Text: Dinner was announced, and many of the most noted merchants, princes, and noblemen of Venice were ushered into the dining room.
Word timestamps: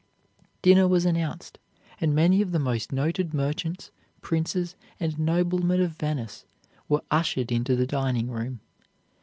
Dinner 0.63 0.87
was 0.87 1.05
announced, 1.05 1.59
and 1.99 2.15
many 2.15 2.41
of 2.41 2.51
the 2.53 2.57
most 2.57 2.91
noted 2.91 3.35
merchants, 3.35 3.91
princes, 4.21 4.75
and 4.99 5.19
noblemen 5.19 5.79
of 5.79 5.91
Venice 5.91 6.43
were 6.89 7.03
ushered 7.11 7.51
into 7.51 7.75
the 7.75 7.85
dining 7.85 8.31
room. 8.31 8.61